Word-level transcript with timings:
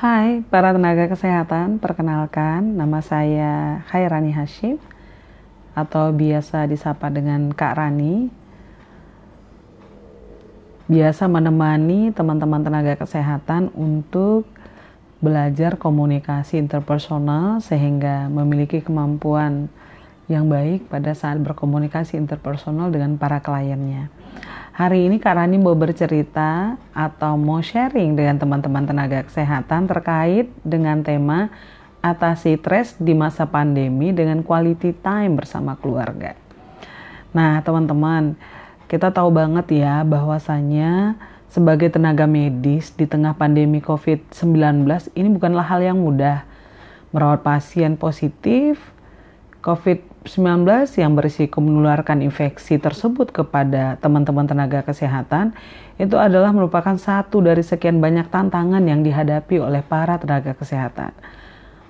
Hai 0.00 0.40
para 0.48 0.72
tenaga 0.72 1.12
kesehatan, 1.12 1.76
perkenalkan 1.76 2.64
nama 2.72 3.04
saya 3.04 3.84
Khairani 3.92 4.32
Hashim 4.32 4.80
atau 5.76 6.08
biasa 6.08 6.64
disapa 6.64 7.12
dengan 7.12 7.52
Kak 7.52 7.76
Rani. 7.76 8.32
Biasa 10.88 11.28
menemani 11.28 12.16
teman-teman 12.16 12.64
tenaga 12.64 12.96
kesehatan 12.96 13.76
untuk 13.76 14.48
belajar 15.20 15.76
komunikasi 15.76 16.56
interpersonal 16.56 17.60
sehingga 17.60 18.32
memiliki 18.32 18.80
kemampuan 18.80 19.68
yang 20.32 20.48
baik 20.48 20.88
pada 20.88 21.12
saat 21.12 21.36
berkomunikasi 21.44 22.16
interpersonal 22.16 22.88
dengan 22.88 23.20
para 23.20 23.44
kliennya. 23.44 24.08
Hari 24.70 25.10
ini 25.10 25.18
Kak 25.18 25.34
Rani 25.34 25.58
mau 25.58 25.74
bercerita 25.74 26.78
atau 26.94 27.34
mau 27.34 27.58
sharing 27.58 28.14
dengan 28.14 28.38
teman-teman 28.38 28.86
tenaga 28.86 29.26
kesehatan 29.26 29.90
terkait 29.90 30.46
dengan 30.62 31.02
tema 31.02 31.50
atasi 31.98 32.54
stres 32.54 32.94
di 32.94 33.10
masa 33.10 33.50
pandemi 33.50 34.14
dengan 34.14 34.46
quality 34.46 34.94
time 35.02 35.34
bersama 35.42 35.74
keluarga. 35.74 36.38
Nah, 37.34 37.58
teman-teman, 37.66 38.38
kita 38.86 39.10
tahu 39.10 39.34
banget 39.34 39.82
ya 39.82 40.06
bahwasanya 40.06 41.18
sebagai 41.50 41.90
tenaga 41.90 42.30
medis 42.30 42.94
di 42.94 43.10
tengah 43.10 43.34
pandemi 43.34 43.82
COVID-19 43.82 44.86
ini 45.18 45.28
bukanlah 45.34 45.66
hal 45.66 45.82
yang 45.82 45.98
mudah. 45.98 46.46
Merawat 47.10 47.42
pasien 47.42 47.98
positif 47.98 48.78
COVID-19 49.66 50.09
19 50.20 50.68
yang 51.00 51.16
berisiko 51.16 51.64
menularkan 51.64 52.20
infeksi 52.20 52.76
tersebut 52.76 53.32
kepada 53.32 53.96
teman-teman 54.04 54.44
tenaga 54.44 54.84
kesehatan 54.84 55.56
itu 55.96 56.12
adalah 56.20 56.52
merupakan 56.52 56.92
satu 57.00 57.40
dari 57.40 57.64
sekian 57.64 58.04
banyak 58.04 58.28
tantangan 58.28 58.84
yang 58.84 59.00
dihadapi 59.00 59.56
oleh 59.56 59.80
para 59.80 60.20
tenaga 60.20 60.52
kesehatan. 60.52 61.16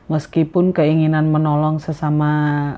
Meskipun 0.06 0.70
keinginan 0.70 1.26
menolong 1.34 1.82
sesama 1.82 2.30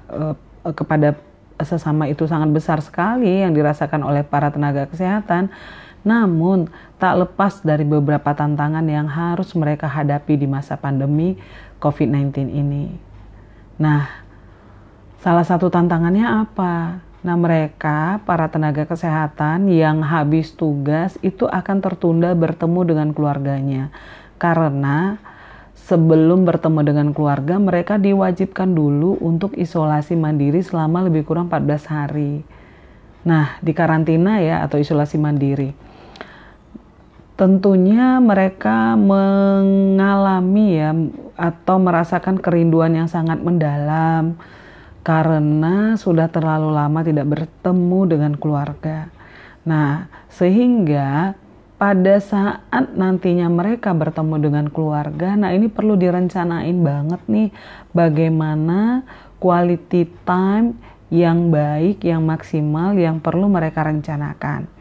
eh, 0.08 0.36
kepada 0.72 1.20
sesama 1.60 2.08
itu 2.08 2.24
sangat 2.24 2.48
besar 2.48 2.80
sekali 2.80 3.44
yang 3.44 3.52
dirasakan 3.52 4.08
oleh 4.08 4.24
para 4.24 4.48
tenaga 4.48 4.88
kesehatan, 4.88 5.52
namun 6.00 6.72
tak 6.96 7.28
lepas 7.28 7.60
dari 7.60 7.84
beberapa 7.84 8.32
tantangan 8.32 8.88
yang 8.88 9.04
harus 9.04 9.52
mereka 9.52 9.84
hadapi 9.84 10.40
di 10.40 10.48
masa 10.48 10.80
pandemi 10.80 11.36
COVID-19 11.76 12.48
ini. 12.48 12.96
Nah, 13.76 14.22
Salah 15.22 15.46
satu 15.46 15.70
tantangannya 15.70 16.26
apa? 16.26 16.98
Nah, 17.22 17.38
mereka, 17.38 18.18
para 18.26 18.50
tenaga 18.50 18.82
kesehatan 18.82 19.70
yang 19.70 20.02
habis 20.02 20.50
tugas 20.50 21.14
itu 21.22 21.46
akan 21.46 21.78
tertunda 21.78 22.34
bertemu 22.34 22.82
dengan 22.82 23.08
keluarganya. 23.14 23.94
Karena 24.42 25.22
sebelum 25.78 26.42
bertemu 26.42 26.80
dengan 26.82 27.08
keluarga, 27.14 27.54
mereka 27.62 28.02
diwajibkan 28.02 28.74
dulu 28.74 29.14
untuk 29.22 29.54
isolasi 29.54 30.18
mandiri 30.18 30.58
selama 30.58 31.06
lebih 31.06 31.22
kurang 31.22 31.46
14 31.46 31.86
hari. 31.86 32.42
Nah, 33.22 33.62
di 33.62 33.70
karantina 33.70 34.42
ya 34.42 34.66
atau 34.66 34.82
isolasi 34.82 35.22
mandiri. 35.22 35.70
Tentunya 37.38 38.18
mereka 38.18 38.98
mengalami 38.98 40.66
ya 40.82 40.90
atau 41.38 41.78
merasakan 41.78 42.42
kerinduan 42.42 42.98
yang 42.98 43.06
sangat 43.06 43.38
mendalam 43.38 44.34
karena 45.02 45.98
sudah 45.98 46.30
terlalu 46.30 46.70
lama 46.70 47.02
tidak 47.02 47.26
bertemu 47.26 48.00
dengan 48.06 48.32
keluarga. 48.38 49.10
Nah, 49.62 50.10
sehingga 50.30 51.34
pada 51.78 52.22
saat 52.22 52.94
nantinya 52.94 53.50
mereka 53.50 53.90
bertemu 53.90 54.38
dengan 54.38 54.66
keluarga, 54.70 55.34
nah 55.34 55.50
ini 55.50 55.66
perlu 55.66 55.98
direncanain 55.98 56.78
banget 56.78 57.20
nih 57.26 57.50
bagaimana 57.90 59.02
quality 59.42 60.06
time 60.22 60.78
yang 61.10 61.52
baik, 61.52 62.06
yang 62.06 62.24
maksimal, 62.24 62.96
yang 62.96 63.20
perlu 63.20 63.50
mereka 63.50 63.84
rencanakan. 63.84 64.71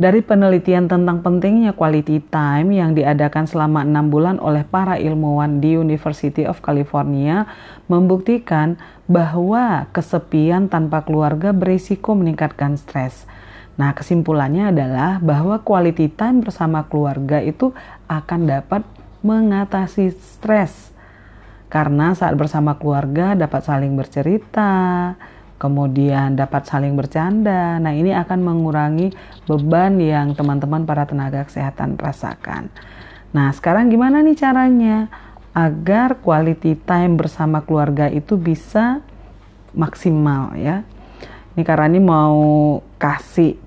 Dari 0.00 0.24
penelitian 0.24 0.88
tentang 0.88 1.20
pentingnya 1.20 1.76
quality 1.76 2.24
time 2.32 2.72
yang 2.72 2.96
diadakan 2.96 3.44
selama 3.44 3.84
enam 3.84 4.08
bulan 4.08 4.40
oleh 4.40 4.64
para 4.64 4.96
ilmuwan 4.96 5.60
di 5.60 5.76
University 5.76 6.48
of 6.48 6.64
California 6.64 7.44
membuktikan 7.84 8.80
bahwa 9.04 9.92
kesepian 9.92 10.72
tanpa 10.72 11.04
keluarga 11.04 11.52
berisiko 11.52 12.16
meningkatkan 12.16 12.80
stres. 12.80 13.28
Nah, 13.76 13.92
kesimpulannya 13.92 14.72
adalah 14.72 15.20
bahwa 15.20 15.60
quality 15.60 16.08
time 16.16 16.48
bersama 16.48 16.88
keluarga 16.88 17.44
itu 17.44 17.76
akan 18.08 18.48
dapat 18.48 18.80
mengatasi 19.20 20.16
stres. 20.16 20.96
Karena 21.68 22.16
saat 22.16 22.40
bersama 22.40 22.80
keluarga 22.80 23.36
dapat 23.36 23.68
saling 23.68 23.92
bercerita, 24.00 25.12
kemudian 25.60 26.40
dapat 26.40 26.64
saling 26.64 26.96
bercanda. 26.96 27.76
Nah, 27.76 27.92
ini 27.92 28.16
akan 28.16 28.40
mengurangi 28.40 29.12
beban 29.44 30.00
yang 30.00 30.32
teman-teman 30.32 30.88
para 30.88 31.04
tenaga 31.04 31.44
kesehatan 31.44 32.00
rasakan. 32.00 32.72
Nah, 33.36 33.52
sekarang 33.52 33.92
gimana 33.92 34.24
nih 34.24 34.40
caranya 34.40 35.12
agar 35.52 36.16
quality 36.24 36.80
time 36.80 37.20
bersama 37.20 37.60
keluarga 37.60 38.08
itu 38.08 38.40
bisa 38.40 39.04
maksimal 39.76 40.56
ya. 40.56 40.80
Ini 41.54 41.62
karena 41.62 41.86
ini 41.92 42.00
mau 42.00 42.80
kasih 42.96 43.58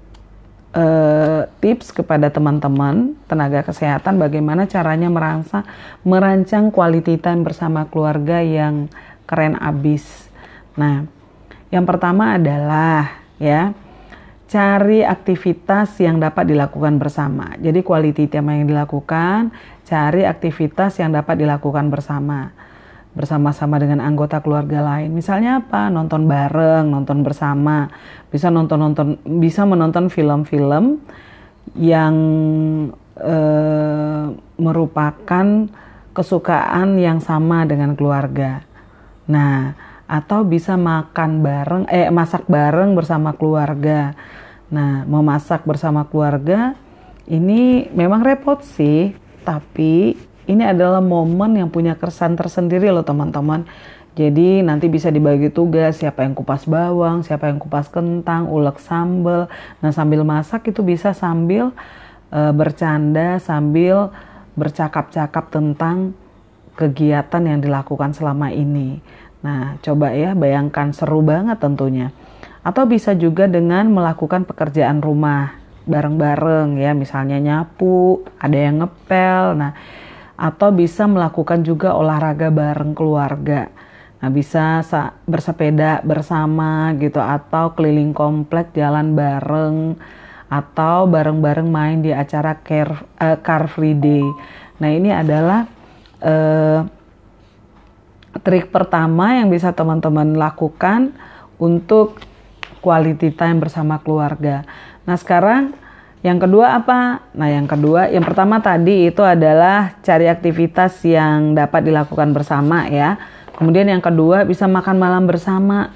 uh, 0.74 1.46
tips 1.62 1.94
kepada 1.94 2.34
teman-teman 2.34 3.14
tenaga 3.30 3.62
kesehatan 3.64 4.18
bagaimana 4.18 4.66
caranya 4.66 5.08
merasa 5.08 5.64
merancang 6.02 6.74
quality 6.74 7.22
time 7.22 7.46
bersama 7.46 7.86
keluarga 7.88 8.42
yang 8.42 8.90
keren 9.28 9.56
abis. 9.60 10.28
Nah, 10.76 11.06
yang 11.74 11.90
pertama 11.90 12.38
adalah 12.38 13.26
ya 13.42 13.74
cari 14.46 15.02
aktivitas 15.02 15.98
yang 15.98 16.22
dapat 16.22 16.54
dilakukan 16.54 17.02
bersama. 17.02 17.58
Jadi 17.58 17.82
quality 17.82 18.30
time 18.30 18.62
yang 18.62 18.70
dilakukan, 18.70 19.50
cari 19.82 20.30
aktivitas 20.30 21.02
yang 21.02 21.10
dapat 21.10 21.42
dilakukan 21.42 21.90
bersama. 21.90 22.54
Bersama-sama 23.18 23.82
dengan 23.82 24.06
anggota 24.06 24.42
keluarga 24.46 24.86
lain. 24.86 25.10
Misalnya 25.14 25.66
apa? 25.66 25.90
Nonton 25.90 26.30
bareng, 26.30 26.86
nonton 26.94 27.26
bersama. 27.26 27.90
Bisa 28.30 28.54
nonton-nonton 28.54 29.22
bisa 29.42 29.66
menonton 29.66 30.14
film-film 30.14 31.02
yang 31.74 32.16
eh, 33.18 34.26
merupakan 34.62 35.48
kesukaan 36.14 37.02
yang 37.02 37.18
sama 37.18 37.66
dengan 37.66 37.98
keluarga. 37.98 38.62
Nah, 39.26 39.74
atau 40.14 40.46
bisa 40.46 40.78
makan 40.78 41.42
bareng 41.42 41.84
eh 41.90 42.14
masak 42.14 42.46
bareng 42.46 42.94
bersama 42.94 43.34
keluarga. 43.34 44.14
Nah, 44.70 45.10
memasak 45.10 45.66
bersama 45.66 46.06
keluarga 46.06 46.78
ini 47.26 47.90
memang 47.98 48.22
repot 48.22 48.62
sih, 48.62 49.18
tapi 49.42 50.14
ini 50.46 50.64
adalah 50.64 51.02
momen 51.02 51.58
yang 51.58 51.70
punya 51.74 51.98
kesan 51.98 52.38
tersendiri 52.38 52.94
loh 52.94 53.02
teman-teman. 53.02 53.66
Jadi 54.14 54.62
nanti 54.62 54.86
bisa 54.94 55.10
dibagi 55.10 55.50
tugas 55.50 55.98
siapa 55.98 56.22
yang 56.22 56.38
kupas 56.38 56.70
bawang, 56.70 57.26
siapa 57.26 57.50
yang 57.50 57.58
kupas 57.58 57.90
kentang, 57.90 58.46
ulek 58.46 58.78
sambel. 58.78 59.50
Nah 59.82 59.90
sambil 59.90 60.22
masak 60.22 60.70
itu 60.70 60.86
bisa 60.86 61.18
sambil 61.18 61.74
e, 62.30 62.54
bercanda, 62.54 63.42
sambil 63.42 64.14
bercakap-cakap 64.54 65.50
tentang 65.50 66.14
kegiatan 66.78 67.42
yang 67.42 67.58
dilakukan 67.58 68.14
selama 68.14 68.54
ini. 68.54 69.02
Nah, 69.44 69.76
coba 69.84 70.16
ya 70.16 70.32
bayangkan 70.34 70.96
seru 70.96 71.20
banget 71.20 71.60
tentunya. 71.60 72.16
Atau 72.64 72.88
bisa 72.88 73.12
juga 73.12 73.44
dengan 73.46 73.92
melakukan 73.92 74.48
pekerjaan 74.48 75.04
rumah 75.04 75.60
bareng-bareng 75.84 76.80
ya, 76.80 76.96
misalnya 76.96 77.44
nyapu, 77.44 78.24
ada 78.40 78.56
yang 78.56 78.80
ngepel. 78.80 79.60
Nah, 79.60 79.76
atau 80.40 80.72
bisa 80.72 81.06
melakukan 81.06 81.62
juga 81.62 81.92
olahraga 81.94 82.48
bareng 82.50 82.96
keluarga. 82.96 83.68
Nah, 84.24 84.32
bisa 84.32 84.80
bersepeda 85.28 86.00
bersama 86.08 86.96
gitu 86.96 87.20
atau 87.20 87.76
keliling 87.76 88.16
komplek 88.16 88.72
jalan 88.72 89.12
bareng 89.12 90.00
atau 90.48 91.04
bareng-bareng 91.12 91.68
main 91.68 92.00
di 92.00 92.16
acara 92.16 92.56
care, 92.64 93.04
uh, 93.20 93.36
Car 93.44 93.68
Free 93.68 93.98
Day. 94.00 94.24
Nah, 94.80 94.88
ini 94.88 95.12
adalah 95.12 95.68
uh, 96.24 97.03
trik 98.42 98.74
pertama 98.74 99.38
yang 99.38 99.54
bisa 99.54 99.70
teman-teman 99.76 100.34
lakukan 100.34 101.14
untuk 101.62 102.18
quality 102.82 103.32
time 103.32 103.62
bersama 103.62 104.02
keluarga. 104.02 104.66
Nah, 105.06 105.16
sekarang 105.16 105.78
yang 106.24 106.40
kedua 106.40 106.80
apa? 106.80 107.28
Nah, 107.36 107.52
yang 107.52 107.68
kedua, 107.68 108.08
yang 108.08 108.24
pertama 108.24 108.64
tadi 108.64 109.12
itu 109.12 109.20
adalah 109.20 110.00
cari 110.00 110.32
aktivitas 110.32 111.04
yang 111.04 111.52
dapat 111.52 111.84
dilakukan 111.84 112.32
bersama 112.32 112.88
ya. 112.88 113.20
Kemudian 113.60 113.92
yang 113.92 114.00
kedua 114.00 114.48
bisa 114.48 114.64
makan 114.66 114.98
malam 114.98 115.28
bersama. 115.28 115.92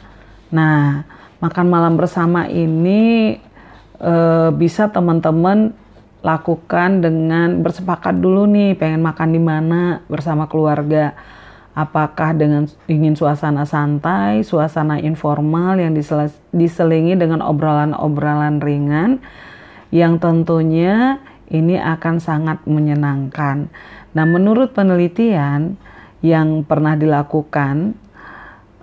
Nah, 0.52 1.08
makan 1.40 1.68
malam 1.72 1.96
bersama 1.96 2.44
ini 2.52 3.36
e, 3.98 4.16
bisa 4.52 4.92
teman-teman 4.92 5.72
lakukan 6.22 7.00
dengan 7.00 7.64
bersepakat 7.64 8.20
dulu 8.20 8.50
nih 8.52 8.76
pengen 8.76 9.00
makan 9.00 9.30
di 9.32 9.42
mana 9.42 10.04
bersama 10.12 10.46
keluarga. 10.52 11.16
Apakah 11.78 12.34
dengan 12.34 12.66
ingin 12.90 13.14
suasana 13.14 13.70
santai, 13.70 14.42
suasana 14.42 14.98
informal 14.98 15.78
yang 15.78 15.94
diselingi 16.50 17.14
dengan 17.14 17.46
obrolan-obrolan 17.46 18.58
ringan 18.58 19.22
yang 19.94 20.18
tentunya 20.18 21.22
ini 21.54 21.78
akan 21.78 22.18
sangat 22.18 22.66
menyenangkan. 22.66 23.70
Nah, 24.18 24.26
menurut 24.26 24.74
penelitian 24.74 25.78
yang 26.26 26.66
pernah 26.66 26.98
dilakukan 26.98 27.94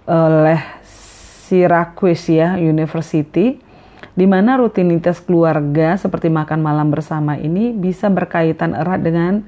oleh 0.07 0.61
Syracuse 1.51 2.31
ya 2.31 2.57
University 2.57 3.59
di 4.15 4.27
mana 4.31 4.55
rutinitas 4.55 5.19
keluarga 5.19 5.99
seperti 5.99 6.31
makan 6.31 6.63
malam 6.63 6.95
bersama 6.95 7.35
ini 7.35 7.75
bisa 7.75 8.07
berkaitan 8.07 8.79
erat 8.79 9.03
dengan 9.03 9.43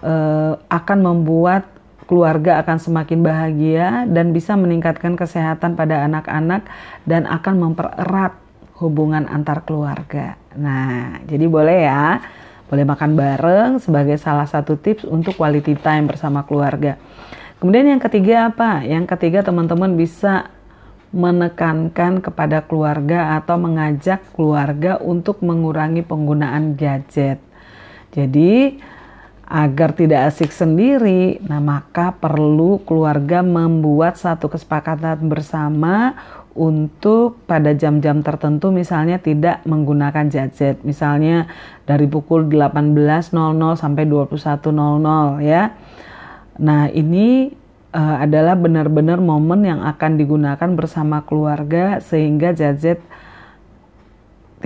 uh, 0.00 0.56
akan 0.72 0.98
membuat 1.04 1.75
keluarga 2.06 2.62
akan 2.62 2.78
semakin 2.78 3.20
bahagia 3.20 4.06
dan 4.06 4.30
bisa 4.30 4.54
meningkatkan 4.54 5.18
kesehatan 5.18 5.74
pada 5.74 6.06
anak-anak 6.06 6.66
dan 7.02 7.26
akan 7.26 7.54
mempererat 7.70 8.38
hubungan 8.78 9.26
antar 9.26 9.66
keluarga. 9.66 10.38
Nah, 10.54 11.20
jadi 11.26 11.46
boleh 11.50 11.78
ya, 11.84 12.22
boleh 12.70 12.84
makan 12.86 13.10
bareng 13.14 13.70
sebagai 13.82 14.16
salah 14.18 14.46
satu 14.46 14.78
tips 14.78 15.06
untuk 15.06 15.34
quality 15.38 15.74
time 15.78 16.10
bersama 16.10 16.46
keluarga. 16.46 16.98
Kemudian 17.56 17.88
yang 17.88 18.02
ketiga 18.02 18.52
apa? 18.52 18.84
Yang 18.84 19.16
ketiga 19.16 19.40
teman-teman 19.42 19.96
bisa 19.96 20.52
menekankan 21.14 22.20
kepada 22.20 22.60
keluarga 22.66 23.40
atau 23.40 23.56
mengajak 23.56 24.20
keluarga 24.36 25.00
untuk 25.00 25.40
mengurangi 25.40 26.04
penggunaan 26.04 26.76
gadget. 26.76 27.40
Jadi, 28.12 28.76
agar 29.46 29.94
tidak 29.94 30.34
asik 30.34 30.50
sendiri, 30.50 31.38
nah 31.46 31.62
maka 31.62 32.10
perlu 32.10 32.82
keluarga 32.82 33.46
membuat 33.46 34.18
satu 34.18 34.50
kesepakatan 34.50 35.30
bersama 35.30 36.18
untuk 36.56 37.38
pada 37.46 37.76
jam-jam 37.76 38.24
tertentu 38.24 38.74
misalnya 38.74 39.22
tidak 39.22 39.62
menggunakan 39.68 40.26
gadget. 40.26 40.82
Misalnya 40.82 41.46
dari 41.86 42.10
pukul 42.10 42.50
18.00 42.50 43.30
sampai 43.78 44.04
21.00 44.08 45.46
ya. 45.46 45.62
Nah, 46.56 46.88
ini 46.88 47.52
uh, 47.92 48.16
adalah 48.18 48.56
benar-benar 48.56 49.20
momen 49.20 49.68
yang 49.68 49.80
akan 49.84 50.16
digunakan 50.16 50.70
bersama 50.74 51.22
keluarga 51.22 52.00
sehingga 52.00 52.56
gadget 52.56 52.98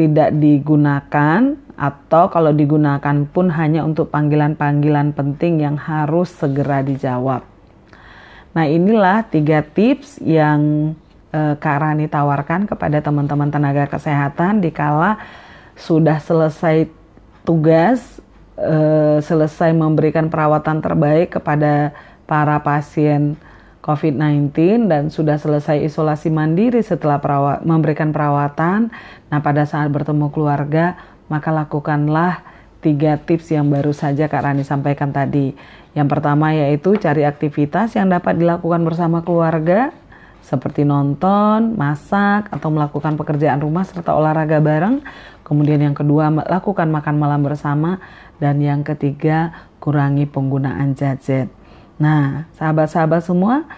tidak 0.00 0.32
digunakan 0.32 1.61
atau 1.76 2.32
kalau 2.32 2.56
digunakan 2.56 3.29
pun 3.29 3.52
hanya 3.52 3.85
untuk 3.85 4.08
panggilan-panggilan 4.08 5.12
penting 5.12 5.61
yang 5.61 5.76
harus 5.76 6.32
segera 6.32 6.81
dijawab. 6.81 7.44
Nah 8.56 8.64
inilah 8.64 9.29
tiga 9.29 9.61
tips 9.61 10.17
yang 10.25 10.93
uh, 11.37 11.52
Kak 11.61 11.79
Rani 11.85 12.08
tawarkan 12.08 12.64
kepada 12.64 13.05
teman-teman 13.05 13.52
tenaga 13.52 13.85
kesehatan 13.93 14.64
dikala 14.64 15.20
sudah 15.76 16.17
selesai 16.17 16.88
tugas, 17.44 18.25
uh, 18.56 19.20
selesai 19.20 19.76
memberikan 19.76 20.32
perawatan 20.32 20.81
terbaik 20.81 21.37
kepada 21.37 21.93
para 22.25 22.56
pasien 22.64 23.37
COVID-19 23.81 24.53
dan 24.93 25.09
sudah 25.09 25.41
selesai 25.41 25.81
isolasi 25.81 26.29
mandiri 26.29 26.85
setelah 26.85 27.17
perawat, 27.17 27.65
memberikan 27.65 28.12
perawatan. 28.12 28.93
Nah, 29.32 29.41
pada 29.41 29.65
saat 29.65 29.88
bertemu 29.88 30.29
keluarga, 30.29 31.00
maka 31.32 31.49
lakukanlah 31.49 32.44
tiga 32.85 33.17
tips 33.17 33.53
yang 33.53 33.69
baru 33.73 33.93
saja 33.97 34.29
Kak 34.29 34.44
Rani 34.44 34.65
sampaikan 34.65 35.12
tadi. 35.12 35.56
Yang 35.97 36.09
pertama 36.12 36.53
yaitu 36.53 36.97
cari 37.00 37.25
aktivitas 37.25 37.97
yang 37.97 38.12
dapat 38.12 38.37
dilakukan 38.37 38.85
bersama 38.85 39.25
keluarga, 39.25 39.93
seperti 40.44 40.85
nonton, 40.85 41.76
masak, 41.76 42.53
atau 42.53 42.69
melakukan 42.73 43.17
pekerjaan 43.17 43.61
rumah 43.61 43.85
serta 43.85 44.12
olahraga 44.12 44.59
bareng. 44.59 45.00
Kemudian 45.44 45.83
yang 45.83 45.97
kedua, 45.97 46.31
lakukan 46.31 46.88
makan 46.91 47.17
malam 47.17 47.41
bersama. 47.43 48.03
Dan 48.41 48.61
yang 48.65 48.81
ketiga, 48.81 49.53
kurangi 49.81 50.25
penggunaan 50.25 50.97
gadget. 50.97 51.60
Nah, 52.00 52.49
sahabat-sahabat 52.56 53.20
semua, 53.20 53.69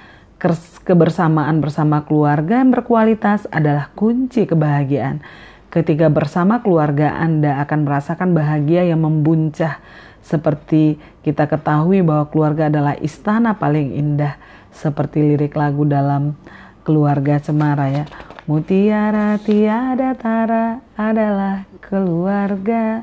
kebersamaan 0.86 1.58
bersama 1.58 2.06
keluarga 2.06 2.62
yang 2.62 2.70
berkualitas 2.70 3.50
adalah 3.50 3.90
kunci 3.98 4.46
kebahagiaan. 4.46 5.26
Ketika 5.74 6.06
bersama 6.06 6.62
keluarga, 6.62 7.18
Anda 7.18 7.58
akan 7.66 7.82
merasakan 7.82 8.30
bahagia 8.30 8.86
yang 8.86 9.02
membuncah. 9.02 9.82
Seperti 10.22 11.02
kita 11.26 11.50
ketahui 11.50 11.98
bahwa 12.06 12.30
keluarga 12.30 12.70
adalah 12.70 12.94
istana 13.02 13.58
paling 13.58 13.98
indah. 13.98 14.38
Seperti 14.70 15.34
lirik 15.34 15.58
lagu 15.58 15.82
dalam 15.82 16.38
keluarga 16.86 17.42
Cemara 17.42 17.90
ya. 17.90 18.04
Mutiara 18.46 19.34
tiada 19.42 20.14
tara 20.14 20.78
adalah 20.94 21.66
keluarga. 21.82 23.02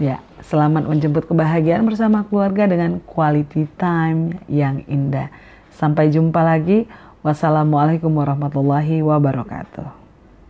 Ya, 0.00 0.16
selamat 0.40 0.88
menjemput 0.88 1.28
kebahagiaan 1.28 1.84
bersama 1.84 2.24
keluarga 2.24 2.64
dengan 2.64 3.04
quality 3.04 3.68
time 3.76 4.32
yang 4.48 4.80
indah. 4.88 5.28
Sampai 5.76 6.08
jumpa 6.08 6.40
lagi. 6.40 6.88
Wassalamualaikum 7.20 8.08
warahmatullahi 8.08 9.04
wabarakatuh. 9.04 9.99